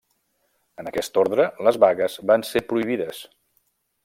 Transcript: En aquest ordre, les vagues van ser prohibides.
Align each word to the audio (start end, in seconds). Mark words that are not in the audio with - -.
En 0.83 0.89
aquest 0.91 1.19
ordre, 1.25 1.47
les 1.69 1.79
vagues 1.85 2.17
van 2.33 2.49
ser 2.55 2.65
prohibides. 2.73 3.23